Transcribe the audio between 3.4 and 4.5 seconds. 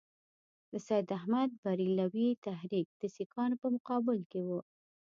په مقابل کې